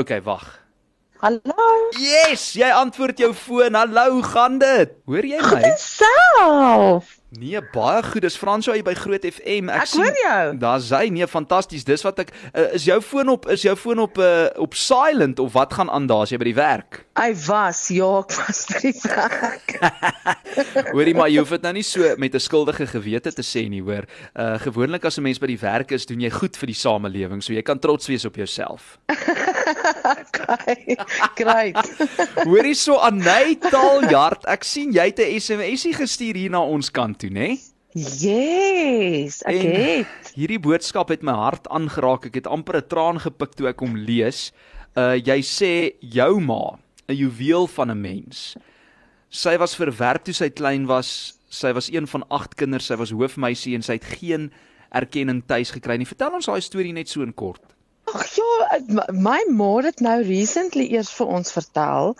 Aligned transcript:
Okay, 0.00 0.22
wag. 0.22 0.60
Hallo. 1.20 1.40
Yes, 2.00 2.54
jy 2.56 2.70
antwoord 2.72 3.18
jou 3.20 3.34
foon. 3.36 3.76
Hallo, 3.76 4.22
gaan 4.24 4.56
dit? 4.62 4.94
Hoor 5.04 5.26
jy 5.28 5.40
my? 5.44 5.74
Self. 5.76 7.18
Nee, 7.36 7.60
baie 7.74 8.00
goed. 8.02 8.24
Dis 8.24 8.38
Fransjo 8.40 8.72
hier 8.72 8.86
by 8.86 8.94
Groot 8.96 9.26
FM. 9.28 9.68
Ek, 9.68 9.84
ek 9.84 9.92
hoor 10.00 10.16
jou. 10.16 10.46
Daar's 10.62 10.88
hy. 10.96 11.10
Nee, 11.12 11.28
fantasties. 11.30 11.84
Dis 11.84 12.02
wat 12.06 12.22
ek 12.24 12.32
uh, 12.32 12.70
is 12.78 12.88
jou 12.88 12.96
foon 13.04 13.34
op 13.34 13.44
is 13.52 13.66
jou 13.66 13.76
foon 13.78 14.00
op 14.06 14.16
uh, 14.18 14.48
op 14.64 14.72
silent 14.74 15.38
of 15.44 15.52
wat 15.54 15.76
gaan 15.76 15.92
aan 15.92 16.08
daar 16.08 16.24
as 16.24 16.32
jy 16.32 16.40
by 16.40 16.48
die 16.48 16.56
werk? 16.56 17.02
Hy 17.20 17.28
was, 17.44 17.84
ja, 17.92 18.08
ek 18.24 18.34
was 18.40 18.64
by 18.72 18.82
die 18.86 18.96
werk. 19.04 19.76
Hoorie 20.96 21.14
maar, 21.14 21.28
jy 21.28 21.44
hoef 21.44 21.52
dit 21.58 21.68
nou 21.68 21.74
nie 21.76 21.84
so 21.86 22.16
met 22.16 22.34
'n 22.34 22.40
skuldige 22.42 22.88
gewete 22.96 23.36
te 23.36 23.44
sê 23.44 23.68
nie, 23.68 23.84
hoor. 23.84 24.08
Uh 24.32 24.56
gewoonlik 24.64 25.04
as 25.04 25.20
'n 25.20 25.28
mens 25.28 25.38
by 25.38 25.52
die 25.52 25.60
werk 25.60 25.92
is, 25.92 26.08
doen 26.08 26.24
jy 26.24 26.32
goed 26.32 26.56
vir 26.56 26.72
die 26.72 26.80
samelewing, 26.80 27.44
so 27.44 27.52
jy 27.52 27.62
kan 27.62 27.78
trots 27.78 28.08
wees 28.08 28.24
op 28.24 28.40
jouself. 28.40 28.96
okay. 30.54 30.96
Great. 31.36 31.76
Hoorie 32.44 32.74
so 32.74 32.98
Anay 32.98 33.56
Taljard, 33.56 34.46
ek 34.50 34.64
sien 34.64 34.92
jy 34.92 35.10
het 35.10 35.20
'n 35.20 35.40
SMSie 35.40 35.94
gestuur 35.94 36.34
hier 36.34 36.50
na 36.50 36.62
ons 36.62 36.90
kant 36.90 37.18
toe, 37.18 37.30
né? 37.30 37.58
Yes, 37.94 39.40
ek 39.42 39.56
en 39.56 39.74
het. 39.74 40.32
Hierdie 40.38 40.60
boodskap 40.62 41.10
het 41.10 41.24
my 41.26 41.34
hart 41.34 41.66
aangeraak. 41.74 42.28
Ek 42.30 42.38
het 42.38 42.46
amper 42.46 42.78
'n 42.78 42.86
traan 42.86 43.18
gepik 43.18 43.54
toe 43.58 43.68
ek 43.68 43.80
hom 43.80 43.96
lees. 43.96 44.52
Uh 44.96 45.18
jy 45.18 45.42
sê 45.42 45.94
jou 46.00 46.40
ma, 46.40 46.78
'n 47.08 47.16
juweel 47.16 47.66
van 47.66 47.90
'n 47.90 48.00
mens. 48.00 48.56
Sy 49.30 49.56
was 49.58 49.74
verwerp 49.74 50.24
toe 50.24 50.34
sy 50.34 50.50
klein 50.50 50.86
was. 50.86 51.38
Sy 51.48 51.72
was 51.72 51.90
een 51.90 52.06
van 52.06 52.24
8 52.30 52.54
kinders. 52.54 52.86
Sy 52.86 52.96
was 52.96 53.10
hoofmeisie 53.10 53.74
en 53.74 53.82
sy 53.82 53.92
het 53.92 54.04
geen 54.04 54.50
erkenning 54.90 55.42
tuis 55.46 55.70
gekry 55.70 55.96
nie. 55.96 56.06
Vertel 56.06 56.34
ons 56.34 56.46
daai 56.46 56.60
storie 56.60 56.92
net 56.92 57.08
so 57.08 57.22
in 57.22 57.34
kort. 57.34 57.62
Ag 58.10 58.24
ja, 58.34 58.78
my 59.14 59.38
ma 59.54 59.68
het 59.84 60.00
nou 60.02 60.16
recently 60.26 60.86
eers 60.90 61.10
vir 61.14 61.28
ons 61.36 61.52
vertel. 61.54 62.14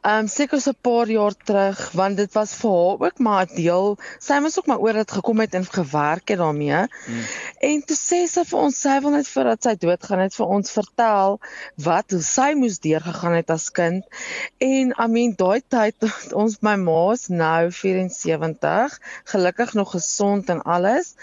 Ehm 0.00 0.24
um, 0.24 0.28
seker 0.32 0.60
so 0.60 0.70
'n 0.72 0.80
paar 0.88 1.10
jaar 1.12 1.34
terug 1.48 1.80
want 1.98 2.16
dit 2.16 2.32
was 2.32 2.54
vir 2.60 2.70
haar 2.70 3.00
ook 3.06 3.18
maar 3.18 3.46
'n 3.46 3.56
deel. 3.56 3.98
Sy 4.18 4.38
moes 4.40 4.58
ook 4.58 4.66
maar 4.66 4.78
oor 4.78 4.92
dit 4.92 5.10
gekom 5.10 5.40
het 5.40 5.54
en 5.54 5.64
gewerk 5.64 6.28
het 6.28 6.38
daarmee. 6.38 6.86
Hmm. 7.06 7.24
En 7.60 7.82
toe 7.82 7.96
sê 7.96 8.20
sy 8.28 8.44
vir 8.44 8.58
ons 8.58 8.80
sy 8.80 9.00
wil 9.00 9.10
net 9.10 9.28
voordat 9.28 9.62
sy 9.62 9.74
doodgaan 9.74 10.18
net 10.18 10.34
vir 10.34 10.46
ons 10.46 10.70
vertel 10.70 11.40
wat 11.76 12.10
hoe 12.10 12.22
sy 12.22 12.54
moes 12.54 12.78
deurgegaan 12.78 13.36
het 13.36 13.50
as 13.50 13.70
kind. 13.70 14.04
En 14.58 14.94
I 14.98 15.06
mean 15.06 15.34
daai 15.36 15.60
tyd 15.68 15.94
ons 16.32 16.60
my 16.60 16.76
ma's 16.76 17.28
nou 17.28 17.70
74, 17.70 18.98
gelukkig 19.24 19.74
nog 19.74 19.90
gesond 19.90 20.48
en 20.48 20.62
alles. 20.62 21.14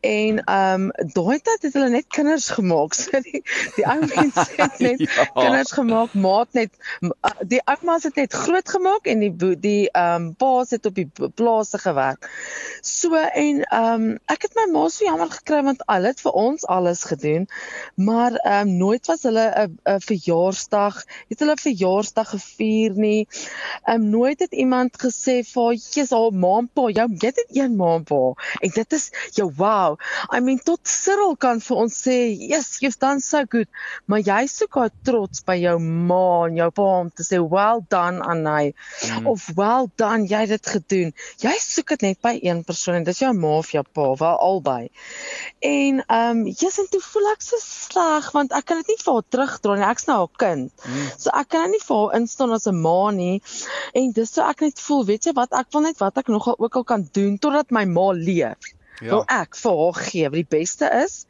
En 0.00 0.44
ehm 0.44 0.90
um, 0.90 0.90
daai 1.12 1.38
tyd 1.40 1.62
het 1.62 1.72
hulle 1.72 1.88
net 1.88 2.06
kinders 2.08 2.48
gemaak. 2.48 2.94
So 3.06 3.20
die 3.20 3.42
die 3.76 3.86
ou 3.86 3.98
mense 4.14 4.46
het 4.56 4.78
net 4.78 5.00
ja. 5.04 5.26
kinders 5.34 5.72
gemaak, 5.72 6.14
maat 6.14 6.52
net 6.56 6.72
die 7.48 7.60
oumas 7.64 8.06
het 8.08 8.16
net 8.16 8.32
groot 8.32 8.68
gemaak 8.68 9.06
en 9.10 9.24
die 9.24 9.56
die 9.60 9.88
ehm 9.90 10.14
um, 10.14 10.34
paas 10.38 10.70
het 10.74 10.86
op 10.86 10.94
die 10.94 11.08
plase 11.34 11.78
gewerk. 11.78 12.28
So 12.82 13.14
en 13.14 13.62
ehm 13.64 13.92
um, 13.92 14.18
ek 14.32 14.48
het 14.48 14.56
my 14.58 14.66
ma 14.72 14.86
so 14.88 15.04
jammer 15.04 15.30
gekry 15.32 15.62
want 15.66 15.84
al 15.86 16.08
het 16.08 16.20
vir 16.20 16.32
ons 16.32 16.66
alles 16.66 17.04
gedoen, 17.04 17.48
maar 17.94 18.38
ehm 18.42 18.68
um, 18.68 18.76
nooit 18.82 19.06
was 19.06 19.22
hulle 19.28 19.46
'n 19.64 19.78
'n 19.84 20.00
verjaarsdag, 20.00 21.02
het 21.28 21.38
hulle 21.40 21.56
verjaarsdag 21.56 22.30
gevier 22.30 22.92
nie. 22.94 23.28
Ehm 23.84 24.02
um, 24.02 24.10
nooit 24.10 24.40
het 24.40 24.52
iemand 24.52 24.96
gesê 25.02 25.42
vir 25.44 25.72
jy's 25.74 26.12
al 26.12 26.30
maampa, 26.30 26.90
jou 26.90 27.08
jy 27.10 27.26
het 27.32 27.44
een 27.48 27.76
maampa 27.76 28.34
en 28.60 28.70
dit 28.74 28.92
is 28.92 29.10
jou 29.32 29.50
wow. 29.56 29.98
I 30.32 30.40
mean 30.40 30.58
tot 30.58 30.80
Cyril 30.88 31.36
kan 31.36 31.60
vir 31.60 31.76
ons 31.76 32.02
sê, 32.06 32.18
"Yes, 32.52 32.78
you've 32.80 32.98
done 32.98 33.20
so 33.20 33.45
goed, 33.52 33.68
maar 34.06 34.22
jy 34.24 34.46
soek 34.50 34.78
haar 34.80 34.92
trots 35.06 35.42
by 35.46 35.56
jou 35.60 35.76
ma 35.80 36.46
en 36.46 36.58
jou 36.58 36.68
pa 36.78 36.86
om 37.00 37.10
te 37.10 37.26
sê 37.26 37.40
well 37.40 37.82
done 37.92 38.22
Anay 38.22 38.72
mm. 38.72 39.26
of 39.30 39.46
well 39.58 39.90
done 39.96 40.28
jy 40.30 40.42
het 40.44 40.54
dit 40.54 40.70
gedoen. 40.76 41.12
Jy 41.42 41.54
soek 41.62 41.94
dit 41.94 42.06
net 42.08 42.20
by 42.24 42.34
een 42.42 42.62
persoon 42.66 43.00
en 43.00 43.06
dis 43.08 43.22
jou 43.22 43.32
ma 43.36 43.56
of 43.60 43.72
jou 43.74 43.84
pa, 43.84 44.08
wel 44.22 44.38
albei. 44.48 44.82
En 45.60 46.02
ehm 46.06 46.42
um, 46.42 46.44
jy's 46.46 46.78
en 46.82 46.90
toe 46.92 47.02
voel 47.08 47.30
ek 47.32 47.44
so 47.46 47.60
sleg 47.62 48.30
want 48.36 48.54
ek 48.56 48.68
kan 48.68 48.82
dit 48.82 48.94
nie 48.94 49.00
vir 49.02 49.12
haar 49.18 49.28
terugdra 49.34 49.76
nie. 49.76 49.88
Ek's 49.90 50.08
nou 50.10 50.18
haar 50.22 50.34
kind. 50.42 50.72
Mm. 50.84 51.10
So 51.16 51.34
ek 51.42 51.52
kan 51.54 51.70
nie 51.72 51.82
vir 51.82 51.96
haar 52.02 52.16
instaan 52.20 52.54
as 52.56 52.68
'n 52.70 52.80
ma 52.80 53.10
nie. 53.10 53.42
En 53.94 54.12
dis 54.12 54.32
so 54.32 54.42
ek 54.42 54.66
net 54.66 54.80
voel, 54.80 55.04
weet 55.10 55.26
jy 55.26 55.36
wat, 55.36 55.52
ek 55.52 55.72
wil 55.72 55.86
net 55.88 56.00
wat 56.02 56.18
ek 56.18 56.32
nogal 56.32 56.56
ook 56.58 56.76
al 56.76 56.84
kan 56.84 57.08
doen 57.12 57.38
totdat 57.38 57.70
my 57.70 57.84
ma 57.84 58.10
leef. 58.12 58.75
Ja. 59.00 59.10
Wil 59.10 59.24
ek 59.28 59.56
vir 59.60 59.76
haar 59.80 59.98
gee 60.06 60.28
wat 60.30 60.38
die 60.40 60.56
beste 60.56 60.88
is 61.04 61.26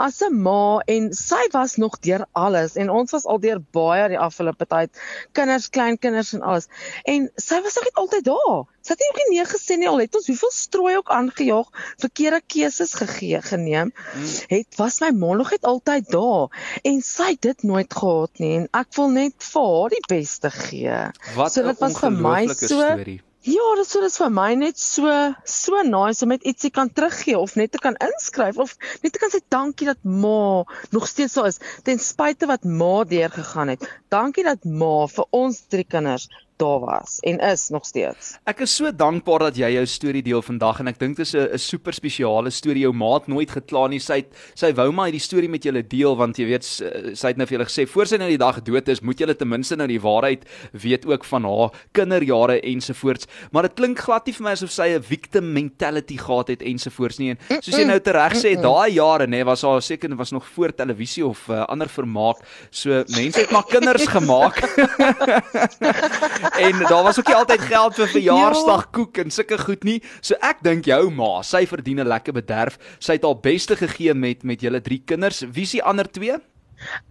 as 0.00 0.20
'n 0.24 0.36
ma 0.42 0.80
en 0.86 1.10
sy 1.12 1.42
was 1.52 1.76
nog 1.76 1.98
deur 2.00 2.24
alles 2.32 2.76
en 2.80 2.90
ons 2.90 3.12
was 3.12 3.26
al 3.26 3.40
deur 3.40 3.60
baie 3.76 4.08
die 4.08 4.18
afgelope 4.18 4.66
tyd 4.66 4.90
kinders, 5.36 5.68
kleinkinders 5.68 6.32
en 6.32 6.42
alles. 6.42 6.68
En 7.04 7.30
sy 7.36 7.60
was 7.62 7.76
net 7.76 7.94
altyd 7.94 8.24
daar. 8.24 8.64
Sy 8.80 8.96
het 8.96 9.00
nie 9.00 9.10
ook 9.10 9.30
nie 9.30 9.44
gesê 9.44 9.76
nie 9.76 9.88
al 9.88 10.00
het 10.00 10.14
ons 10.16 10.26
hoeveel 10.26 10.52
strooi 10.56 10.96
ook 10.96 11.10
aangejaag, 11.12 11.68
verkeerde 12.00 12.40
keuses 12.46 12.94
gegee 12.94 13.42
geneem. 13.42 13.92
Hmm. 14.12 14.28
Het 14.48 14.76
was 14.80 15.00
my 15.00 15.10
ma 15.10 15.34
nog 15.36 15.50
net 15.50 15.64
altyd 15.64 16.08
daar 16.10 16.48
en 16.82 17.02
sy 17.02 17.32
het 17.34 17.42
dit 17.42 17.62
nooit 17.62 17.92
gehad 17.92 18.38
nie 18.38 18.54
en 18.62 18.68
ek 18.72 18.94
wil 18.96 19.10
net 19.10 19.50
vir 19.52 19.72
haar 19.74 19.96
die 19.96 20.06
beste 20.08 20.50
gee. 20.50 21.00
Wat 21.36 21.52
so 21.52 21.62
dit 21.62 21.84
was 21.84 21.98
vir 22.00 22.10
my 22.10 22.46
so 22.46 22.66
story. 22.66 23.20
Ja, 23.40 23.62
dit 23.72 23.88
sou 23.88 24.02
dis 24.04 24.18
vir 24.20 24.32
my 24.36 24.50
net 24.60 24.76
so 24.76 25.08
so 25.48 25.78
nice 25.88 26.20
om 26.24 26.28
net 26.28 26.42
ietsie 26.44 26.68
kan 26.76 26.90
teruggee 26.92 27.38
of 27.40 27.54
net 27.56 27.70
te 27.72 27.80
kan 27.80 27.96
inskryf 28.04 28.58
of 28.60 28.74
net 29.00 29.14
te 29.14 29.22
kan 29.22 29.32
sê 29.32 29.40
dankie 29.54 29.88
dat 29.88 30.02
ma 30.04 30.60
nog 30.92 31.06
steeds 31.08 31.38
so 31.38 31.46
is 31.48 31.56
ten 31.86 32.02
spyte 32.04 32.50
wat 32.50 32.68
ma 32.68 33.00
deur 33.08 33.32
gegaan 33.32 33.72
het. 33.72 33.86
Dankie 34.12 34.44
dat 34.44 34.68
ma 34.68 35.06
vir 35.08 35.30
ons 35.40 35.62
drie 35.72 35.86
kinders 35.88 36.28
daar 36.60 36.80
was 36.84 37.18
en 37.20 37.38
is 37.38 37.68
nog 37.68 37.84
steeds. 37.86 38.34
Ek 38.48 38.60
is 38.64 38.74
so 38.76 38.90
dankbaar 38.92 39.46
dat 39.48 39.58
jy 39.58 39.70
jou 39.74 39.84
storie 39.88 40.22
deel 40.24 40.42
vandag 40.44 40.82
en 40.82 40.90
ek 40.92 40.98
dink 41.00 41.16
dit 41.16 41.26
is 41.26 41.34
'n 41.34 41.58
super 41.58 41.92
spesiale 41.96 42.50
storie. 42.50 42.84
Jou 42.84 42.92
maat 42.92 43.28
nooit 43.28 43.50
gekla 43.50 43.88
nie. 43.88 44.00
Sy 44.00 44.24
sy 44.54 44.72
wou 44.72 44.90
maar 44.92 45.06
hierdie 45.08 45.24
storie 45.24 45.48
met 45.48 45.64
julle 45.64 45.82
deel 45.82 46.16
want 46.16 46.36
jy 46.38 46.46
weet 46.46 46.64
sy 46.64 47.26
het 47.28 47.36
nou 47.36 47.46
vir 47.46 47.58
julle 47.58 47.68
gesê 47.68 47.86
voor 47.88 48.06
sy 48.06 48.16
nou 48.16 48.28
die 48.28 48.38
dag 48.38 48.60
dood 48.62 48.88
is, 48.88 49.00
moet 49.00 49.18
julle 49.18 49.34
ten 49.34 49.48
minste 49.48 49.76
nou 49.76 49.86
die 49.86 50.00
waarheid 50.00 50.44
weet 50.72 51.06
ook 51.06 51.24
van 51.24 51.44
haar 51.44 51.70
kinderjare 51.92 52.60
ensovoorts. 52.60 53.26
Maar 53.52 53.62
dit 53.62 53.74
klink 53.74 53.98
glad 53.98 54.26
nie 54.26 54.34
vir 54.34 54.44
my 54.44 54.52
asof 54.52 54.70
sy 54.70 54.88
'n 54.96 55.02
victim 55.02 55.52
mentality 55.52 56.16
gehad 56.16 56.48
het 56.48 56.62
ensovoorts 56.62 57.18
nie. 57.18 57.30
En 57.30 57.38
soos 57.62 57.76
jy 57.76 57.84
nou 57.84 57.98
tereg 57.98 58.34
sê, 58.34 58.60
daai 58.60 58.92
jare 58.92 59.26
nê 59.26 59.44
was 59.44 59.62
haar 59.62 59.82
seker 59.82 60.16
was 60.16 60.32
nog 60.32 60.46
voor 60.46 60.72
televisie 60.74 61.24
of 61.26 61.48
uh, 61.48 61.64
ander 61.68 61.88
vermaak. 61.88 62.36
So 62.70 63.04
mense 63.08 63.40
het 63.40 63.50
maar 63.50 63.64
kinders 63.64 64.06
gemaak. 64.06 64.60
en 66.58 66.78
daar 66.88 67.02
was 67.02 67.18
ook 67.18 67.26
nie 67.26 67.36
altyd 67.36 67.60
geld 67.60 67.94
vir 67.94 68.08
verjaarsdag 68.08 68.86
ja. 68.96 69.22
en 69.22 69.30
sulke 69.30 69.58
goed 69.58 69.84
nie. 69.84 69.98
So 70.20 70.34
ek 70.40 70.62
dink 70.62 70.84
jou 70.90 71.10
ma, 71.10 71.42
sy 71.42 71.66
verdien 71.66 72.00
'n 72.00 72.08
lekker 72.08 72.32
bederf. 72.32 72.78
Sy 72.98 73.18
het 73.18 73.24
haar 73.24 73.40
beste 73.40 73.76
gegee 73.76 74.14
met 74.14 74.42
met 74.42 74.60
julle 74.60 74.80
drie 74.80 75.02
kinders. 75.04 75.40
Wie 75.40 75.62
is 75.62 75.76
die 75.76 75.82
ander 75.82 76.10
twee? 76.10 76.38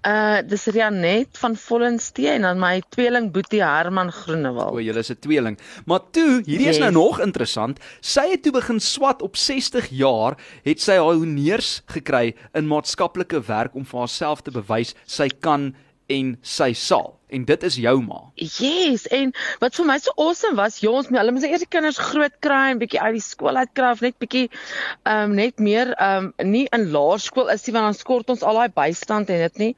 Uh 0.02 0.42
dis 0.48 0.66
Rianet 0.66 1.38
van 1.38 1.56
Vollenstee 1.56 2.30
en 2.30 2.42
dan 2.42 2.60
my 2.60 2.82
tweeling 2.90 3.32
Boetie 3.32 3.62
Herman 3.64 4.12
Groenewald. 4.12 4.74
O, 4.74 4.82
julle 4.82 5.00
is 5.00 5.12
'n 5.12 5.20
tweeling. 5.20 5.60
Maar 5.86 6.02
toe, 6.12 6.42
hierdie 6.46 6.66
yes. 6.66 6.78
is 6.78 6.82
nou 6.82 6.92
nog 6.92 7.20
interessant. 7.20 7.80
Sy 8.02 8.30
het 8.30 8.44
toe 8.44 8.52
begin 8.52 8.80
swat 8.80 9.22
op 9.22 9.36
60 9.36 9.90
jaar, 9.90 10.38
het 10.64 10.82
sy 10.82 10.98
haar 10.98 11.14
honeurs 11.14 11.84
gekry 11.86 12.36
in 12.54 12.68
maatskaplike 12.68 13.42
werk 13.46 13.76
om 13.76 13.86
vir 13.86 14.00
haarself 14.00 14.42
te 14.42 14.52
bewys 14.52 14.96
sy 15.06 15.30
kan 15.30 15.76
en 16.08 16.38
sy 16.42 16.74
sal 16.74 17.19
en 17.30 17.46
dit 17.46 17.64
is 17.64 17.76
jou 17.76 17.96
ma. 18.04 18.20
Yes, 18.36 19.08
en 19.14 19.34
wat 19.62 19.76
vir 19.78 19.88
my 19.90 19.98
so 20.02 20.14
awesome 20.18 20.58
was, 20.60 20.80
ja, 20.84 20.92
ons 20.92 21.10
moet 21.10 21.22
hulle 21.22 21.34
moet 21.36 21.48
eers 21.48 21.64
die 21.66 21.70
kinders 21.72 22.00
groot 22.02 22.36
kry 22.44 22.62
en 22.74 22.82
bietjie 22.82 23.02
uit 23.02 23.18
die 23.18 23.24
skool 23.24 23.60
uit 23.60 23.74
kry 23.78 23.92
of 23.96 24.04
net 24.06 24.18
bietjie 24.22 24.48
ehm 24.50 25.30
um, 25.30 25.36
net 25.40 25.62
meer 25.64 25.94
ehm 25.96 26.32
um, 26.32 26.50
nie 26.52 26.66
in 26.76 26.90
laerskool 26.94 27.52
is 27.54 27.66
nie 27.68 27.76
want 27.76 27.90
dan 27.90 27.98
skort 27.98 28.34
ons 28.34 28.44
al 28.44 28.60
daai 28.60 28.74
bystand 28.76 29.30
en 29.34 29.44
dit 29.46 29.62
nie. 29.64 29.72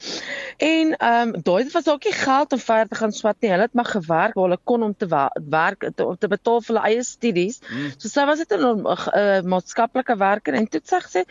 En 0.57 0.95
ehm 0.97 1.35
um, 1.35 1.45
daai 1.47 1.69
was 1.73 1.89
ook 1.91 2.07
nie 2.09 2.15
geld 2.17 2.55
om 2.55 2.63
verder 2.63 2.91
te 2.91 2.99
gaan 3.01 3.15
swat 3.15 3.39
nie. 3.41 3.51
Hulle 3.53 3.67
het 3.67 3.77
maar 3.77 3.91
gewerk 3.91 4.35
waar 4.35 4.49
hulle 4.49 4.59
kon 4.63 4.83
om 4.83 4.95
te 4.95 5.07
werk 5.09 5.87
te, 5.95 6.05
om 6.05 6.17
te 6.17 6.31
betaal 6.31 6.61
vir 6.61 6.73
hulle 6.73 6.85
eie 6.89 7.03
studies. 7.07 7.61
Mm. 7.67 7.91
So 7.97 8.11
sy 8.11 8.25
was 8.29 8.43
dit 8.43 8.51
'n 8.57 8.85
uh, 8.85 9.41
maatskaplike 9.53 10.17
werker 10.17 10.57
en 10.57 10.67
toe 10.67 10.81
sê 10.85 11.01
sy 11.07 11.23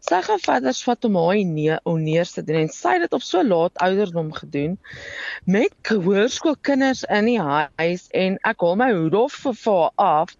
sy 0.00 0.20
gaan 0.26 0.42
verder 0.42 0.74
swat 0.74 1.04
om 1.04 1.16
haar 1.16 1.44
nee, 1.44 1.76
oneers 1.84 2.32
te 2.32 2.44
doen 2.44 2.64
en 2.64 2.72
sy 2.72 2.96
het 2.96 3.06
dit 3.06 3.16
op 3.16 3.22
so 3.22 3.42
laat 3.44 3.78
ouderdom 3.84 4.32
gedoen 4.32 4.78
met 5.60 5.90
hoërskoolkinders 5.90 7.02
in 7.12 7.26
die 7.28 7.40
huis 7.40 8.06
en 8.16 8.38
ek 8.48 8.62
hou 8.64 8.72
my 8.78 8.88
hoed 8.94 9.16
op 9.18 9.32
vir 9.34 9.56
vir 9.60 9.86
af 10.00 10.32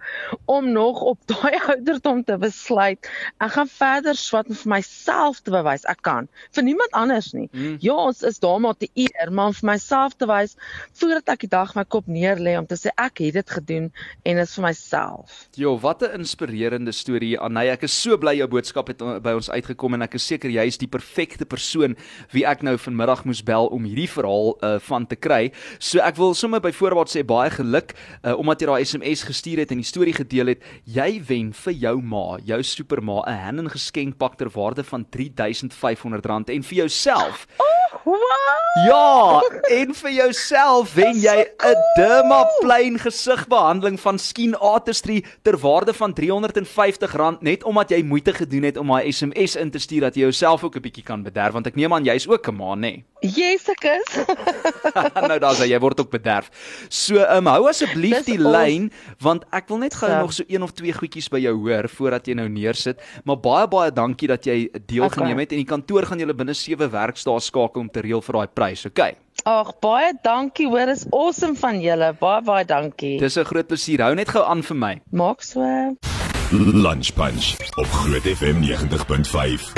om 0.49 0.70
nog 0.72 1.02
op 1.12 1.19
daai 1.28 1.58
ouderdom 1.75 2.22
te 2.25 2.38
besluit 2.40 3.08
ek 3.43 3.52
gaan 3.56 3.69
verder 3.69 4.17
swat 4.17 4.49
vir 4.49 4.70
myself 4.78 5.43
te 5.44 5.52
bewys 5.52 5.84
ek 5.90 6.00
kan 6.06 6.28
vir 6.56 6.64
niemand 6.64 6.94
anders 6.96 7.32
nie. 7.37 7.49
Mm. 7.52 7.76
Ja, 7.84 7.96
ons 8.08 8.22
is 8.26 8.40
daar 8.43 8.61
maar 8.62 8.76
te 8.81 8.88
eer, 8.94 9.32
maar 9.32 9.52
vir 9.56 9.69
myself 9.72 10.17
te 10.17 10.28
wys 10.31 10.56
voordat 10.99 11.34
ek 11.34 11.44
die 11.44 11.52
dag 11.52 11.75
my 11.76 11.84
kop 11.84 12.08
neerlê 12.11 12.56
om 12.58 12.69
te 12.70 12.78
sê 12.78 12.93
ek 12.96 13.23
het 13.25 13.37
dit 13.40 13.55
gedoen 13.58 13.90
en 13.90 14.40
dit 14.40 14.46
is 14.46 14.56
vir 14.56 14.66
myself. 14.66 15.37
Jo, 15.61 15.76
wat 15.82 16.02
'n 16.02 16.20
inspirerende 16.20 16.93
storie 16.93 17.37
Anay. 17.38 17.69
Ek 17.69 17.84
is 17.84 18.02
so 18.02 18.16
bly 18.16 18.37
jou 18.38 18.49
boodskap 18.49 18.88
het 18.88 18.99
by 18.99 19.34
ons 19.37 19.50
uitgekom 19.50 19.94
en 19.94 20.02
ek 20.02 20.14
is 20.14 20.26
seker 20.26 20.50
jy 20.50 20.66
is 20.66 20.78
die 20.78 20.88
perfekte 20.88 21.44
persoon 21.44 21.96
wie 22.32 22.46
ek 22.46 22.62
nou 22.62 22.76
vanmiddag 22.78 23.25
moes 23.25 23.43
bel 23.43 23.66
om 23.66 23.84
hierdie 23.84 24.11
verhaal 24.11 24.56
uh, 24.62 24.78
van 24.78 25.06
te 25.10 25.18
kry. 25.18 25.50
So 25.78 26.00
ek 26.04 26.18
wil 26.20 26.34
sommer 26.38 26.62
by 26.62 26.72
voorbaat 26.76 27.12
sê 27.12 27.24
baie 27.26 27.50
geluk 27.54 27.94
uh, 28.22 28.36
omdat 28.38 28.62
jy 28.62 28.70
daai 28.70 28.86
SMS 28.86 29.26
gestuur 29.28 29.64
het 29.64 29.74
en 29.74 29.82
die 29.82 29.88
storie 29.88 30.16
gedeel 30.16 30.54
het. 30.54 30.64
Jy 30.86 31.10
wen 31.28 31.52
vir 31.64 31.76
jou 31.86 31.96
ma, 32.02 32.38
jou 32.44 32.62
superma 32.62 33.22
'n 33.26 33.38
Hannen 33.40 33.70
geskenkpak 33.70 34.38
ter 34.38 34.50
waarde 34.54 34.84
van 34.84 35.06
R3500 35.10 36.54
en 36.54 36.62
vir 36.62 36.76
jouself. 36.84 37.46
Oh, 37.58 37.79
ja, 38.87 39.40
en 39.69 39.94
vir 39.94 40.12
jouself 40.12 40.94
wen 40.94 41.19
jy 41.19 41.37
'n 41.42 41.81
dermaplane 41.96 42.98
gesigbehandeling 42.98 44.00
van 44.00 44.19
Skin 44.19 44.54
Artistry 44.54 45.25
ter 45.42 45.58
waarde 45.58 45.94
van 45.94 46.14
R350 46.14 47.40
net 47.40 47.64
omdat 47.64 47.90
jy 47.90 48.02
moeite 48.02 48.32
gedoen 48.32 48.62
het 48.62 48.76
om 48.76 48.87
my 48.87 49.10
SMS 49.10 49.56
in 49.56 49.70
te 49.70 49.78
stuur 49.78 50.00
dat 50.00 50.14
jy 50.14 50.20
jouself 50.20 50.64
ook 50.64 50.76
'n 50.76 50.81
bietjie 50.81 51.04
kan 51.04 51.22
bederf 51.22 51.52
want 51.52 51.66
ek 51.66 51.75
neem 51.75 51.92
aan 51.92 52.04
jy's 52.04 52.28
ook 52.28 52.48
'n 52.48 52.54
ma, 52.54 52.75
nê? 52.75 52.81
Nee. 52.81 53.04
Yes, 53.40 53.69
ek 53.69 53.84
is. 53.84 54.16
nou 55.28 55.38
daar's 55.38 55.60
jy 55.60 55.78
word 55.78 56.00
ook 56.00 56.10
bederf. 56.10 56.48
So, 56.88 57.19
ehm 57.20 57.44
um, 57.44 57.50
hou 57.52 57.69
asseblief 57.69 58.25
die 58.25 58.38
lyn 58.40 58.90
want 59.20 59.44
ek 59.52 59.69
wil 59.69 59.78
net 59.78 59.94
gou 59.94 60.08
ja. 60.08 60.20
nog 60.20 60.32
so 60.32 60.44
een 60.48 60.62
of 60.62 60.72
twee 60.72 60.92
goedjies 60.92 61.28
by 61.28 61.38
jou 61.38 61.52
hoor 61.58 61.88
voordat 61.88 62.26
jy 62.26 62.34
nou 62.34 62.48
neersit. 62.48 63.00
Maar 63.25 63.37
baie 63.37 63.69
baie 63.69 63.92
dankie 63.92 64.28
dat 64.28 64.44
jy 64.48 64.70
deelgeneem 64.87 65.37
okay. 65.37 65.44
het 65.44 65.52
en 65.52 65.60
die 65.60 65.69
kantoor 65.69 66.08
gaan 66.08 66.19
julle 66.19 66.34
binne 66.34 66.54
7 66.56 66.88
werkdae 66.90 67.40
skakel 67.40 67.79
om 67.80 67.88
te 67.90 68.00
reël 68.00 68.20
vir 68.22 68.32
daai 68.32 68.46
prys. 68.54 68.86
Okay. 68.86 69.16
Ag 69.44 69.72
baie 69.80 70.12
dankie 70.22 70.66
hoor 70.68 70.88
is 70.88 71.06
awesome 71.12 71.56
van 71.56 71.80
julle. 71.80 72.12
Baie 72.20 72.42
baie 72.42 72.64
dankie. 72.64 73.18
Dis 73.18 73.36
'n 73.38 73.44
groot 73.44 73.66
plesier. 73.66 74.00
Hou 74.02 74.14
net 74.14 74.28
gou 74.28 74.44
aan 74.44 74.62
vir 74.62 74.76
my. 74.76 75.00
Maak 75.12 75.42
so. 75.42 75.60
Lunch 76.52 77.14
Punch 77.14 77.56
op 77.78 77.86
Groot 77.86 78.26
FM 78.26 78.60
90.5. 78.60 79.72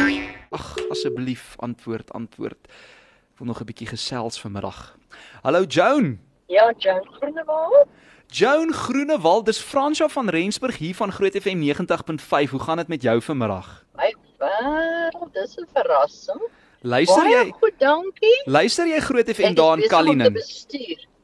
Ag 0.51 0.77
asseblief 0.91 1.55
antwoord 1.59 2.13
antwoord. 2.13 2.59
Ek 2.67 3.39
wil 3.39 3.47
nog 3.47 3.61
'n 3.61 3.65
bietjie 3.65 3.87
gesels 3.89 4.41
vanmiddag. 4.41 4.97
Hallo 5.43 5.63
Joan. 5.65 6.19
Ja, 6.49 6.73
Joan 6.79 7.07
Groenewald. 7.13 7.87
Joan 8.29 8.73
Groenewald, 8.73 9.47
dis 9.47 9.59
Fransja 9.61 10.09
van 10.09 10.29
Rensburg 10.29 10.79
hier 10.79 10.95
van 10.95 11.13
Groot 11.13 11.37
FM 11.37 11.59
90.5. 11.59 12.51
Hoe 12.51 12.61
gaan 12.61 12.77
dit 12.77 12.89
met 12.89 13.03
jou 13.03 13.23
vanmiddag? 13.23 13.85
My 13.97 14.15
wêreld, 14.39 15.33
dis 15.33 15.57
'n 15.57 15.67
verrassing. 15.75 16.41
Luister 16.83 17.29
jy? 17.31 17.43
Goed, 17.61 17.79
dankie. 17.79 18.43
Luister 18.51 18.87
jy 18.91 19.01
Groot 19.01 19.29
FM 19.31 19.55
daar 19.55 19.79
in 19.79 19.89
Kalinin? 19.89 20.39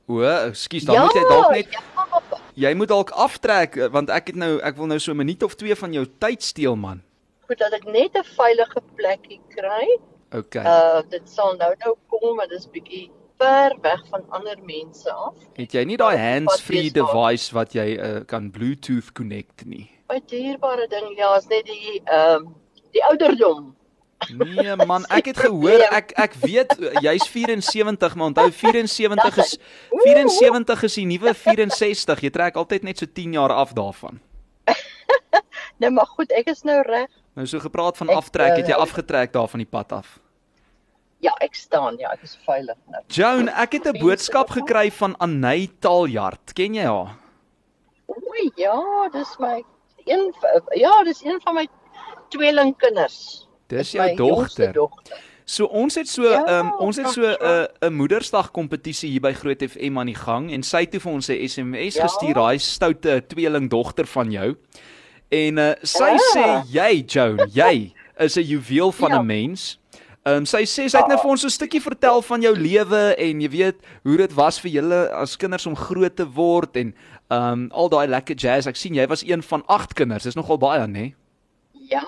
O, 0.08 0.22
ekskuus, 0.22 0.86
dan 0.88 0.94
ja, 0.94 1.02
moet 1.04 1.16
jy 1.18 1.24
dalk 1.28 1.50
net 1.52 1.74
ja. 1.74 1.82
Jy 2.58 2.70
moet 2.74 2.88
dalk 2.88 3.10
aftrek 3.12 3.74
want 3.92 4.08
ek 4.14 4.32
het 4.32 4.38
nou 4.40 4.54
ek 4.64 4.78
wil 4.78 4.88
nou 4.88 4.98
so 4.98 5.12
'n 5.12 5.20
minuut 5.20 5.42
of 5.42 5.54
2 5.54 5.76
van 5.76 5.92
jou 5.92 6.06
tyd 6.18 6.42
steel 6.42 6.76
man. 6.76 7.02
Goed 7.46 7.58
dat 7.58 7.72
ek 7.72 7.84
net 7.84 8.16
'n 8.16 8.24
veilige 8.24 8.80
plekkie 8.96 9.40
kry. 9.54 9.98
OK. 10.32 10.54
Uh 10.54 11.02
dit 11.10 11.28
sal 11.28 11.56
nou 11.56 11.74
nou 11.84 11.94
kom, 12.08 12.36
maar 12.36 12.48
dis 12.48 12.66
bietjie 12.66 13.10
ver 13.38 13.76
weg 13.82 14.02
van 14.10 14.24
ander 14.28 14.56
mense 14.64 15.12
af. 15.12 15.34
Het 15.54 15.72
jy 15.72 15.84
nie 15.84 15.96
daai 15.96 16.16
hands-free 16.16 16.90
device 16.90 17.54
wat 17.54 17.72
jy 17.72 17.96
uh, 17.96 18.20
kan 18.26 18.50
Bluetooth 18.50 19.12
connect 19.12 19.64
nie? 19.64 19.90
My 20.08 20.20
dierbare 20.26 20.86
ding, 20.88 21.16
ja, 21.16 21.36
is 21.36 21.46
net 21.46 21.66
die 21.66 22.00
ehm 22.04 22.46
um, 22.46 22.54
die 22.92 23.04
ouderdom. 23.04 23.76
Nee 24.26 24.74
man, 24.86 25.04
ek 25.14 25.30
het 25.30 25.38
gehoor 25.46 25.82
ek 25.94 26.10
ek 26.18 26.34
weet 26.42 26.74
jy's 27.04 27.26
74, 27.30 28.16
maar 28.18 28.32
onthou 28.32 28.48
74 28.50 29.38
is 29.44 29.58
74 29.92 30.82
is 30.88 30.96
die 30.98 31.06
nuwe 31.06 31.34
64. 31.34 32.24
Jy 32.26 32.30
trek 32.34 32.58
altyd 32.58 32.82
net 32.88 32.98
so 32.98 33.06
10 33.06 33.38
jaar 33.38 33.54
af 33.54 33.72
daarvan. 33.78 34.18
nee, 35.80 35.90
maar 35.90 36.08
goed, 36.18 36.34
ek 36.34 36.50
is 36.50 36.64
nou 36.66 36.80
reg. 36.82 37.10
Nou 37.38 37.46
so 37.46 37.62
gepraat 37.62 37.96
van 37.96 38.10
aftrek, 38.10 38.58
het 38.58 38.66
jy 38.66 38.74
eh, 38.74 38.82
afgetrek 38.82 39.32
daar 39.32 39.48
van 39.48 39.62
die 39.62 39.70
pad 39.70 39.94
af? 40.00 40.18
Ja, 41.22 41.32
ek 41.42 41.54
staan, 41.54 41.96
ja, 41.98 42.10
ek 42.14 42.26
is 42.26 42.36
veilig 42.46 42.76
nou. 42.90 43.02
Joan, 43.14 43.48
ek 43.48 43.78
het 43.78 43.86
'n 43.86 43.98
boodskap 44.02 44.50
gekry 44.50 44.90
van 44.90 45.16
Anay 45.22 45.70
Taljard. 45.78 46.54
Ken 46.54 46.74
jy 46.74 46.86
haar? 46.86 47.14
O 48.06 48.16
ja, 48.56 49.08
dis 49.12 49.36
my 49.38 49.62
een 50.06 50.32
ja, 50.74 51.02
dis 51.04 51.22
een 51.24 51.40
van 51.44 51.54
my 51.54 51.66
tweelingkinders. 52.28 53.47
Dis 53.68 53.92
jou 53.92 54.14
dogter. 54.16 54.76
So 55.48 55.64
ons 55.72 55.96
het 55.96 56.08
so 56.08 56.28
ja, 56.28 56.42
um, 56.58 56.74
ons 56.84 56.96
het 57.00 57.08
so 57.08 57.24
'n 57.24 57.36
uh, 57.40 57.88
'n 57.88 57.92
moedersdag 57.92 58.50
kompetisie 58.50 59.10
hier 59.10 59.20
by 59.20 59.32
Groot 59.32 59.62
FM 59.64 59.98
aan 59.98 60.06
die 60.06 60.14
gang 60.14 60.52
en 60.52 60.62
sy 60.62 60.80
het 60.80 60.90
toe 60.90 61.00
vir 61.00 61.12
ons 61.12 61.28
'n 61.28 61.48
SMS 61.48 61.94
ja. 61.94 62.02
gestuur 62.02 62.34
daai 62.34 62.58
stoute 62.58 63.24
tweeling 63.26 63.70
dogter 63.70 64.06
van 64.06 64.30
jou. 64.30 64.56
En 65.28 65.58
uh, 65.58 65.72
sy 65.82 66.04
ja. 66.04 66.18
sê 66.34 66.72
jy 66.72 67.04
Joan, 67.06 67.48
jy 67.52 67.92
is 68.18 68.36
'n 68.36 68.42
juweel 68.42 68.92
van 68.92 69.10
'n 69.10 69.14
ja. 69.14 69.22
mens. 69.22 69.80
Ehm 70.22 70.36
um, 70.36 70.46
sy 70.46 70.62
sê 70.64 70.88
sy 70.88 70.98
het 70.98 71.08
net 71.08 71.20
vir 71.20 71.30
ons 71.30 71.40
so 71.40 71.46
'n 71.46 71.50
stukkie 71.50 71.80
vertel 71.80 72.22
van 72.22 72.42
jou 72.42 72.54
lewe 72.56 73.14
en 73.16 73.40
jy 73.40 73.48
weet 73.48 73.76
hoe 74.02 74.16
dit 74.16 74.34
was 74.34 74.60
vir 74.60 74.70
julle 74.70 75.08
as 75.10 75.36
kinders 75.36 75.66
om 75.66 75.76
groot 75.76 76.16
te 76.16 76.26
word 76.26 76.76
en 76.76 76.94
ehm 77.28 77.52
um, 77.52 77.70
al 77.72 77.88
daai 77.88 78.06
lekker 78.06 78.36
jazz. 78.36 78.66
Ek 78.66 78.76
sien 78.76 78.94
jy 78.94 79.06
was 79.06 79.24
een 79.24 79.42
van 79.42 79.62
8 79.66 79.94
kinders. 79.94 80.24
Dis 80.24 80.34
nogal 80.34 80.58
baie, 80.58 80.86
né? 80.86 80.92
Nee? 80.92 81.14
Ja, 81.88 82.04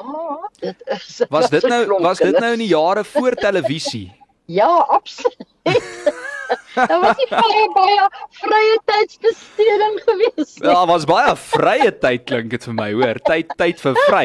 dit 0.61 0.83
is 0.85 1.23
Was 1.29 1.51
dit 1.51 1.63
nou 1.69 2.01
was 2.03 2.19
dit 2.19 2.39
nou 2.39 2.53
in 2.53 2.59
die 2.59 2.73
jare 2.73 3.05
voor 3.05 3.35
televisie? 3.35 4.13
ja, 4.61 4.69
absoluut. 4.69 5.47
Daar 6.75 7.01
was 7.01 7.17
nie 7.17 7.29
baie 7.31 7.67
baie 7.75 8.07
vrye 8.41 8.79
tydsbesteding 8.85 10.01
gewees 10.05 10.57
nie. 10.59 10.67
Ja, 10.67 10.87
was 10.87 11.07
baie 11.07 11.35
vrye 11.37 11.93
tyd 12.03 12.25
klink 12.27 12.51
dit 12.51 12.67
vir 12.67 12.75
my, 12.75 12.89
hoor. 12.97 13.21
Tyd 13.27 13.55
tyd 13.61 13.83
vir 13.83 14.01
vry. 14.09 14.25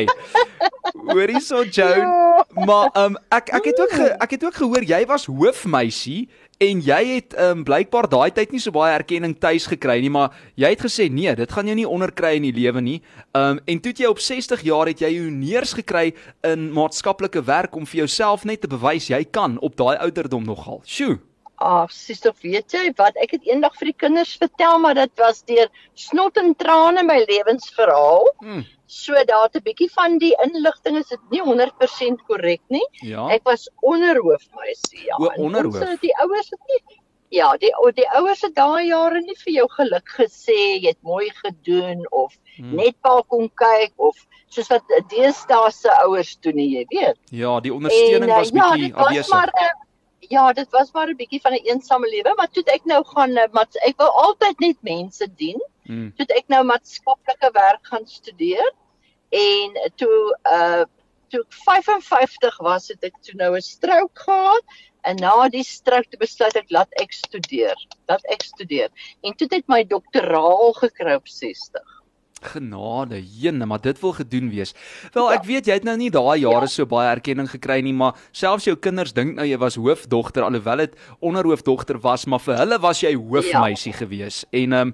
Hoorie 1.11 1.41
so 1.43 1.61
Joan, 1.63 2.01
ja. 2.01 2.45
maar 2.65 2.89
um, 2.97 3.19
ek 3.35 3.51
ek 3.59 3.69
het 3.71 3.81
ook 3.83 3.93
ge, 3.99 4.09
ek 4.25 4.37
het 4.37 4.47
ook 4.49 4.57
gehoor 4.63 4.87
jy 4.89 5.03
was 5.09 5.27
hoofmeisie 5.29 6.25
En 6.57 6.79
jy 6.79 7.01
het 7.09 7.33
ehm 7.35 7.57
um, 7.57 7.63
blykbaar 7.67 8.07
daai 8.07 8.31
tyd 8.31 8.53
nie 8.55 8.61
so 8.63 8.71
baie 8.71 8.93
erkenning 8.95 9.33
tuis 9.35 9.65
gekry 9.67 9.97
nie, 9.99 10.09
maar 10.09 10.31
jy 10.55 10.69
het 10.71 10.85
gesê 10.85 11.09
nee, 11.11 11.33
dit 11.35 11.51
gaan 11.51 11.67
jou 11.67 11.75
nie 11.75 11.87
onderkry 11.87 12.37
in 12.37 12.47
die 12.47 12.55
lewe 12.55 12.81
nie. 12.81 13.01
Ehm 13.35 13.57
um, 13.57 13.59
en 13.65 13.81
toe 13.83 13.91
jy 13.91 14.07
op 14.07 14.23
60 14.23 14.63
jaar 14.63 14.87
het 14.87 15.03
jy 15.03 15.11
honeurs 15.17 15.73
gekry 15.75 16.13
in 16.47 16.69
maatskaplike 16.71 17.43
werk 17.43 17.75
om 17.75 17.85
vir 17.85 18.05
jouself 18.05 18.45
net 18.45 18.61
te 18.61 18.71
bewys 18.71 19.09
jy 19.11 19.23
kan 19.25 19.59
op 19.59 19.75
daai 19.75 19.97
ouderdom 19.97 20.45
nogal. 20.47 20.79
Sjoe. 20.85 21.19
Ag, 21.55 21.91
sister, 21.91 22.31
weet 22.43 22.71
jy 22.71 22.87
wat? 22.95 23.15
Ek 23.19 23.35
het 23.35 23.43
eendag 23.47 23.75
vir 23.79 23.91
die 23.91 23.99
kinders 24.05 24.35
vertel, 24.39 24.79
maar 24.79 24.95
dit 24.95 25.11
was 25.19 25.43
deur 25.47 25.69
snot 25.95 26.37
en 26.37 26.55
trane 26.55 27.03
my 27.03 27.21
lewensverhaal. 27.27 28.31
Hmm. 28.39 28.63
So 28.87 29.13
daar't 29.25 29.55
'n 29.55 29.63
bietjie 29.63 29.89
van 29.93 30.17
die 30.17 30.35
inligting 30.43 30.97
is 30.97 31.07
dit 31.07 31.19
nie 31.29 31.41
100% 31.41 32.21
korrek 32.27 32.61
nie. 32.67 32.87
Ja. 33.01 33.29
Ek 33.29 33.43
was 33.43 33.69
onderhoofmeisie, 33.81 35.05
ja. 35.05 35.15
O, 35.17 35.31
onderhoof. 35.37 35.81
Ons 35.81 35.99
die 35.99 36.15
ouers 36.21 36.49
het 36.49 36.61
nie 36.67 37.01
Ja, 37.33 37.49
die 37.57 37.71
die 37.95 38.05
ouers 38.15 38.41
het 38.45 38.53
daai 38.55 38.87
jare 38.87 39.19
nie 39.21 39.35
vir 39.41 39.53
jou 39.53 39.65
geluk 39.73 40.11
gesê 40.17 40.57
jy 40.77 40.91
het 40.91 40.99
mooi 41.01 41.29
gedoen 41.41 42.05
of 42.11 42.35
hmm. 42.55 42.75
net 42.79 42.95
pa 43.01 43.17
kom 43.27 43.49
kyk 43.61 43.93
of 43.97 44.19
soos 44.53 44.69
wat 44.71 44.93
deesdae 45.11 45.71
se 45.73 45.91
ouers 46.05 46.35
doen 46.45 46.61
jy 46.61 46.85
weet. 46.93 47.17
Ja, 47.31 47.57
die 47.65 47.73
ondersteuning 47.73 48.29
en, 48.29 48.37
was 48.37 48.53
ja, 48.53 48.69
bietjie 48.69 48.91
ja, 48.91 48.95
afwesig. 48.95 49.33
Maar, 49.33 49.51
ja, 50.29 50.45
dit 50.53 50.71
was 50.77 50.93
maar 50.93 51.09
'n 51.09 51.17
bietjie 51.17 51.41
van 51.41 51.53
'n 51.53 51.59
een 51.59 51.73
eensame 51.73 52.09
lewe, 52.09 52.33
maar 52.37 52.49
toe 52.51 52.63
ek 52.77 52.85
nou 52.85 53.03
gaan 53.03 53.35
eh, 53.37 53.49
maar 53.51 53.67
ek 53.89 53.97
wou 53.97 54.09
altyd 54.09 54.59
net 54.59 54.77
mense 54.81 55.27
dien. 55.35 55.59
Hmm. 55.83 56.13
Toe 56.15 56.25
ek 56.37 56.47
nou 56.47 56.63
maatskaplike 56.63 57.51
werk 57.53 57.83
gaan 57.91 58.07
studeer 58.07 58.71
en 59.29 59.79
toe 59.95 60.17
uh 60.51 60.83
toe 61.33 61.41
ek 61.41 61.53
55 61.65 62.57
was, 62.61 62.87
het 62.87 63.03
ek 63.03 63.15
toe 63.25 63.35
nou 63.39 63.55
'n 63.57 63.61
stroke 63.61 64.23
gehad 64.27 64.63
en 65.03 65.15
na 65.21 65.49
die 65.49 65.63
stroke 65.63 66.07
het 66.09 66.19
besluit 66.19 66.55
ek 66.55 66.71
laat 66.71 66.91
ek 67.01 67.13
studeer. 67.13 67.75
Laat 68.07 68.25
ek 68.29 68.43
studeer. 68.43 68.89
En 69.21 69.33
toe 69.33 69.47
het 69.47 69.57
ek 69.59 69.67
my 69.67 69.83
doktoraal 69.83 70.73
gekry 70.73 71.15
op 71.17 71.27
60. 71.27 71.94
Genade, 72.45 73.19
jene, 73.41 73.65
maar 73.65 73.81
dit 73.81 73.99
wil 74.01 74.13
gedoen 74.13 74.49
wees. 74.53 74.73
Wel, 75.13 75.31
ek 75.33 75.45
weet 75.47 75.69
jy 75.69 75.77
het 75.79 75.87
nou 75.87 75.95
nie 75.99 76.11
daai 76.13 76.39
jare 76.43 76.67
so 76.71 76.85
baie 76.89 77.09
erkenning 77.09 77.49
gekry 77.49 77.79
nie, 77.85 77.93
maar 77.95 78.15
selfs 78.35 78.67
jou 78.69 78.75
kinders 78.77 79.13
dink 79.15 79.35
nou 79.37 79.45
jy 79.47 79.57
was 79.61 79.77
hoofdogter 79.79 80.45
alhoewel 80.45 80.83
dit 80.83 80.95
onderhoofdogter 81.25 81.99
was, 82.03 82.25
maar 82.29 82.43
vir 82.43 82.59
hulle 82.61 82.79
was 82.83 83.01
jy 83.03 83.13
hoofmeisie 83.15 83.93
ja. 83.93 83.99
gewees. 84.03 84.43
En 84.51 84.75
ehm 84.75 84.93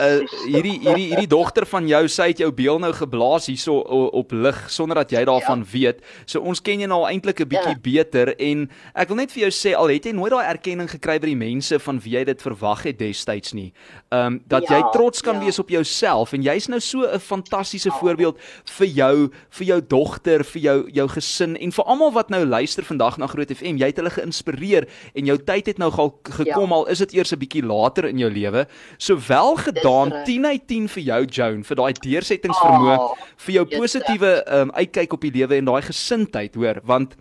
uh, 0.00 0.40
hierdie 0.46 0.76
hierdie 0.84 1.08
hierdie 1.12 1.30
dogter 1.30 1.66
van 1.68 1.88
jou, 1.88 2.02
sy 2.08 2.30
het 2.32 2.42
jou 2.44 2.50
beel 2.54 2.80
nou 2.82 2.92
geblaas 2.94 3.48
hierso 3.50 3.80
op 4.14 4.32
lig 4.32 4.60
sonder 4.72 5.02
dat 5.02 5.14
jy 5.14 5.24
daarvan 5.28 5.64
ja. 5.64 5.70
weet. 5.72 6.04
So 6.26 6.42
ons 6.44 6.62
ken 6.64 6.84
jou 6.84 6.90
nou 6.90 7.02
eintlik 7.08 7.40
'n 7.40 7.48
bietjie 7.48 7.76
ja. 7.76 7.82
beter 7.82 8.34
en 8.38 8.68
ek 8.94 9.08
wil 9.08 9.22
net 9.22 9.32
vir 9.32 9.48
jou 9.48 9.52
sê 9.52 9.74
al 9.76 9.92
het 9.92 10.06
jy 10.06 10.12
nooit 10.12 10.32
daai 10.32 10.46
erkenning 10.46 10.90
gekry 10.90 11.18
by 11.18 11.32
die 11.32 11.38
mense 11.38 11.78
van 11.78 12.00
wie 12.00 12.16
jy 12.16 12.24
dit 12.24 12.42
verwag 12.42 12.84
het 12.84 12.98
destyds 12.98 13.54
nie. 13.54 13.72
Ehm 14.10 14.26
um, 14.26 14.40
dat 14.46 14.68
ja, 14.68 14.76
jy 14.78 14.90
trots 14.92 15.22
kan 15.22 15.40
ja. 15.40 15.44
wees 15.44 15.58
op 15.58 15.70
jouself 15.70 16.32
en 16.32 16.42
jy's 16.42 16.68
nou 16.68 16.80
so 16.84 17.06
'n 17.06 17.20
fantastiese 17.20 17.90
voorbeeld 17.90 18.38
vir 18.78 18.86
jou, 18.86 19.30
vir 19.50 19.66
jou 19.66 19.80
dogter, 19.80 20.44
vir 20.44 20.62
jou 20.62 20.78
jou 20.92 21.08
gesin 21.08 21.56
en 21.56 21.72
vir 21.72 21.84
almal 21.84 22.12
wat 22.12 22.30
nou 22.30 22.44
luister 22.44 22.84
vandag 22.84 23.18
na 23.18 23.26
Groot 23.26 23.50
FM. 23.50 23.76
Jy 23.76 23.86
het 23.86 23.96
hulle 23.96 24.10
geïnspireer 24.10 24.88
en 25.14 25.26
jou 25.26 25.38
tyd 25.38 25.66
het 25.66 25.78
nou 25.78 25.90
al 25.90 26.12
gekom 26.22 26.70
ja. 26.70 26.74
al 26.74 26.86
is 26.86 26.98
dit 26.98 27.14
eers 27.14 27.32
'n 27.32 27.38
bietjie 27.38 27.64
later 27.64 28.04
in 28.04 28.18
jou 28.18 28.30
lewe. 28.30 28.66
So 28.98 29.18
wel 29.28 29.56
gedaan 29.56 30.12
10 30.24 30.46
uit 30.46 30.66
10 30.66 30.88
vir 30.88 31.02
jou 31.02 31.24
Joan 31.24 31.64
vir 31.64 31.76
daai 31.76 31.92
deursettingsvermoë, 31.92 32.98
oh, 32.98 33.14
vir 33.36 33.54
jou 33.54 33.64
positiewe 33.64 34.44
um, 34.48 34.70
uitkyk 34.70 35.12
op 35.12 35.20
die 35.20 35.30
lewe 35.30 35.56
en 35.56 35.64
daai 35.64 35.82
gesindheid, 35.82 36.54
hoor, 36.54 36.80
want 36.84 37.16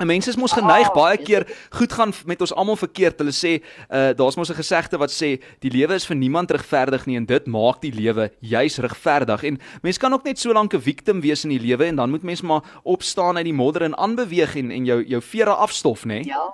Mense 0.00 0.30
is 0.30 0.38
mos 0.40 0.54
geneig 0.56 0.88
oh, 0.88 0.94
baie 0.94 1.18
keer 1.20 1.44
goed 1.76 1.92
gaan 1.92 2.12
met 2.24 2.40
ons 2.40 2.54
almal 2.56 2.78
verkeerd. 2.80 3.18
Hulle 3.20 3.34
sê, 3.36 3.58
uh 3.92 4.12
daar's 4.16 4.36
mos 4.36 4.48
'n 4.48 4.56
gesegde 4.56 4.98
wat 4.98 5.12
sê 5.12 5.40
die 5.60 5.70
lewe 5.70 5.94
is 5.94 6.06
vir 6.06 6.16
niemand 6.16 6.50
regverdig 6.50 7.06
nie 7.06 7.16
en 7.16 7.26
dit 7.26 7.46
maak 7.46 7.80
die 7.80 7.92
lewe 7.92 8.30
juis 8.40 8.78
regverdig. 8.78 9.44
En 9.44 9.60
mense 9.82 10.00
kan 10.00 10.12
ook 10.12 10.24
net 10.24 10.38
so 10.38 10.52
lank 10.52 10.74
'n 10.74 10.80
victim 10.80 11.20
wees 11.20 11.44
in 11.44 11.50
die 11.50 11.60
lewe 11.60 11.84
en 11.84 11.96
dan 11.96 12.10
moet 12.10 12.22
mens 12.22 12.40
maar 12.40 12.62
opstaan 12.82 13.36
uit 13.36 13.44
die 13.44 13.54
modder 13.54 13.82
en 13.82 13.96
aanbeweeg 13.96 14.56
en 14.56 14.70
en 14.70 14.84
jou 14.84 15.04
jou 15.04 15.22
vere 15.22 15.54
afstof, 15.54 16.04
nê? 16.04 16.24
Ja. 16.24 16.50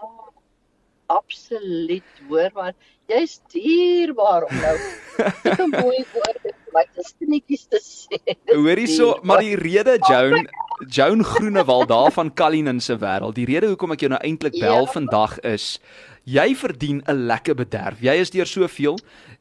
Absoluut, 1.09 2.05
hoor, 2.29 2.51
want 2.53 2.77
jy's 3.09 3.39
dierbaar 3.49 4.45
om 4.45 4.59
nou 4.61 4.75
te 5.41 5.69
mooi 5.73 6.03
woorde 6.13 6.53
my 6.75 6.85
stinnetjies 7.01 7.65
te 7.73 7.81
sê. 7.81 8.19
Hoorie 8.53 8.89
so, 8.91 9.15
maar 9.25 9.41
die 9.41 9.57
rede 9.57 9.97
Joan 10.05 10.49
Joan 10.87 11.25
Groenewald 11.25 11.89
daar 11.89 12.13
van 12.13 12.35
Kallinen 12.35 12.81
se 12.81 12.99
wêreld. 13.01 13.35
Die 13.35 13.49
rede 13.49 13.73
hoekom 13.73 13.97
ek 13.97 14.05
jou 14.05 14.13
nou 14.13 14.21
eintlik 14.23 14.61
bel 14.61 14.85
ja. 14.85 14.93
vandag 14.93 15.39
is 15.49 15.79
jy 16.29 16.53
verdien 16.55 17.01
'n 17.09 17.27
lekker 17.27 17.57
bederf. 17.57 18.03
Jy 18.05 18.15
is 18.21 18.31
deur 18.31 18.47
soveel 18.47 18.99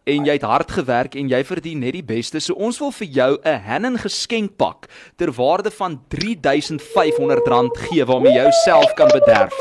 en 0.08 0.26
jy 0.26 0.34
het 0.40 0.48
hard 0.48 0.72
gewerk 0.72 1.16
en 1.16 1.28
jy 1.28 1.44
verdien 1.44 1.80
net 1.80 1.94
die 1.94 2.04
beste. 2.16 2.40
So 2.40 2.54
ons 2.56 2.80
wil 2.80 2.92
vir 2.92 3.08
jou 3.08 3.32
'n 3.44 3.60
Hannen 3.68 3.98
geskenkpak 4.00 4.88
ter 5.18 5.32
waarde 5.32 5.72
van 5.72 6.00
R3500 6.10 7.78
gee 7.90 8.06
waarmee 8.06 8.34
jy 8.34 8.48
jouself 8.48 8.94
kan 8.94 9.12
bederf. 9.12 9.54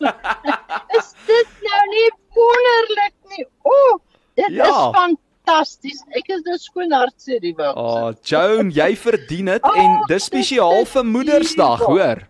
is 0.98 1.12
dit 1.26 1.48
nou 1.62 1.82
nie 1.92 2.10
wonderlik 2.50 3.14
nie? 3.34 3.46
O, 3.62 3.74
oh, 3.74 3.98
dit 4.40 4.56
ja. 4.58 4.68
is 4.68 4.80
fantasties. 4.96 6.02
Ek 6.18 6.32
is 6.36 6.42
dus 6.46 6.66
skoon 6.68 6.92
hartseer 6.94 7.40
die 7.42 7.54
wêreld. 7.54 7.78
Ah, 7.78 8.10
oh, 8.10 8.12
Joan, 8.26 8.72
jy 8.74 8.90
verdien 8.98 9.52
dit 9.54 9.70
oh, 9.70 9.78
en 9.84 9.96
dis 10.10 10.28
spesiaal 10.30 10.84
vir 10.92 11.08
Moedersdag, 11.14 11.86
hoor. 11.86 12.26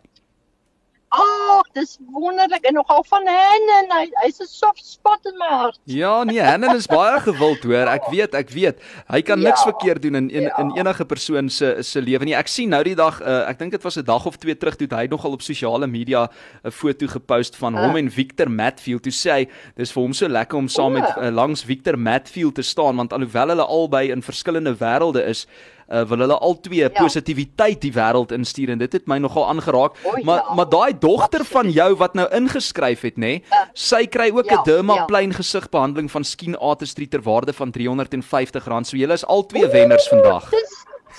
Ag, 1.10 1.66
dis 1.74 1.96
wonderlik 2.14 2.62
en 2.70 2.76
nogal 2.78 3.02
van 3.08 3.24
Hannen. 3.26 3.88
Hy 3.90 4.04
hy's 4.22 4.38
'n 4.38 4.46
soft 4.46 4.84
spot 4.86 5.26
in 5.26 5.34
my 5.38 5.48
hart. 5.48 5.78
Ja, 5.84 6.22
nee, 6.24 6.38
Hannen 6.40 6.76
is 6.76 6.86
baie 6.86 7.18
gewild, 7.20 7.62
hoor. 7.66 7.90
Ek 7.90 8.06
weet, 8.10 8.34
ek 8.34 8.50
weet. 8.50 8.78
Hy 9.10 9.20
kan 9.22 9.40
ja, 9.40 9.48
niks 9.48 9.62
verkeerd 9.66 10.02
doen 10.02 10.14
in 10.14 10.30
in, 10.30 10.42
ja. 10.42 10.58
in 10.58 10.70
enige 10.76 11.04
persoon 11.04 11.50
se 11.50 11.82
se 11.82 12.00
lewe 12.00 12.24
nie. 12.24 12.36
Ek 12.38 12.46
sien 12.46 12.70
nou 12.70 12.82
die 12.86 12.94
dag, 12.94 13.18
uh, 13.22 13.48
ek 13.50 13.58
dink 13.58 13.72
dit 13.72 13.82
was 13.82 13.98
'n 13.98 14.04
dag 14.04 14.26
of 14.26 14.36
twee 14.36 14.54
terug 14.54 14.76
toe 14.76 14.86
hy 14.86 15.06
nogal 15.10 15.32
op 15.32 15.42
sosiale 15.42 15.86
media 15.86 16.30
'n 16.64 16.70
foto 16.70 17.06
gepost 17.06 17.56
van 17.56 17.74
hom 17.74 17.94
uh. 17.94 17.98
en 17.98 18.10
Victor 18.10 18.50
Matfield. 18.50 19.02
Toe 19.02 19.12
sê 19.12 19.30
hy, 19.30 19.48
dis 19.74 19.92
vir 19.92 20.02
hom 20.02 20.12
so 20.12 20.28
lekker 20.28 20.58
om 20.58 20.68
saam 20.68 20.92
met 20.92 21.10
uh, 21.16 21.28
langs 21.30 21.64
Victor 21.64 21.98
Matfield 21.98 22.54
te 22.54 22.62
staan 22.62 22.96
want 22.96 23.12
alhoewel 23.12 23.48
hulle 23.48 23.66
albei 23.66 24.10
in 24.10 24.22
verskillende 24.22 24.76
wêrelde 24.78 25.26
is, 25.26 25.46
uh, 25.90 26.04
wil 26.08 26.24
hulle 26.24 26.38
al 26.38 26.56
twee 26.60 26.84
ja. 26.86 26.90
positiwiteit 26.94 27.80
die 27.82 27.92
wêreld 27.92 28.32
instuur 28.32 28.70
en 28.74 28.78
dit 28.78 28.92
het 28.92 29.06
my 29.10 29.18
nogal 29.18 29.48
aangeraak. 29.48 29.98
O, 30.04 30.16
ja. 30.16 30.24
Maar 30.24 30.54
maar 30.56 30.68
daai 30.70 30.98
dogter 30.98 31.44
van 31.44 31.70
jou 31.70 31.94
wat 32.00 32.14
nou 32.14 32.26
ingeskryf 32.36 33.02
het 33.06 33.18
nê, 33.18 33.32
uh, 33.40 33.64
sy 33.74 34.06
kry 34.06 34.30
ook 34.30 34.50
'n 34.50 34.54
ja, 34.54 34.62
dermaplane 34.62 35.34
ja. 35.34 35.40
gesigbehandeling 35.42 36.10
van 36.10 36.24
Skien 36.24 36.56
Artistry 36.58 37.06
ter 37.06 37.22
waarde 37.22 37.52
van 37.52 37.72
R350. 37.72 38.62
So 38.82 38.96
julle 38.96 39.12
is 39.12 39.26
al 39.26 39.46
twee 39.46 39.68
wenners 39.68 40.08
vandag. 40.08 40.50
Dis 40.50 40.69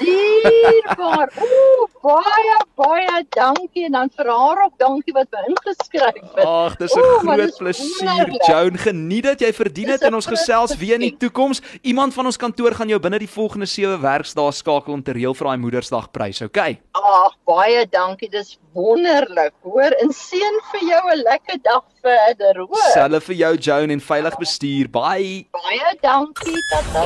dierbaar. 0.02 1.32
Ooh, 1.42 1.88
baie 2.02 2.58
baie 2.82 3.26
dankie 3.36 3.86
en 3.86 3.92
dan 3.98 4.10
vir 4.16 4.30
haar 4.32 4.64
ook 4.66 4.78
dankie 4.82 5.14
wat 5.14 5.28
my 5.32 5.44
ingeskryf 5.52 6.22
het. 6.36 6.46
Ag, 6.46 6.76
dis 6.80 6.96
'n 6.96 7.02
groot 7.22 7.58
plesier, 7.58 8.32
Joan. 8.48 8.78
Geniet 8.78 9.24
dit. 9.24 9.40
Jy 9.40 9.54
verdien 9.54 9.88
dit 9.88 10.02
en 10.02 10.16
ons 10.16 10.26
gesels 10.26 10.76
weer 10.78 10.96
in 10.96 11.08
die 11.10 11.18
toekoms. 11.18 11.62
Iemand 11.82 12.14
van 12.14 12.26
ons 12.26 12.38
kantoor 12.38 12.74
gaan 12.74 12.88
jou 12.88 13.00
binne 13.00 13.20
die 13.20 13.30
volgende 13.30 13.66
7 13.66 14.02
werksdae 14.02 14.52
skakel 14.52 14.94
om 14.94 15.04
te 15.04 15.12
reël 15.12 15.34
vir 15.34 15.48
daai 15.48 15.58
Moedersdag 15.58 16.12
prys, 16.12 16.42
okay? 16.42 16.82
Ag, 16.92 17.36
baie 17.46 17.86
dankie. 17.90 18.30
Dis 18.30 18.58
wonderlik. 18.74 19.54
Hoor, 19.62 19.92
en 20.02 20.12
seën 20.12 20.60
vir 20.72 20.82
jou 20.90 21.12
'n 21.12 21.24
lekker 21.24 21.58
dag 21.62 21.84
verder, 22.02 22.58
hoor. 22.58 22.92
Selfe 22.94 23.22
vir 23.22 23.36
jou, 23.36 23.56
Joan 23.58 23.90
en 23.90 24.02
veilig 24.02 24.38
bestuur. 24.38 24.90
Bye. 24.90 25.48
Baie 25.52 25.98
dankie, 26.02 26.62
tata. 26.72 27.06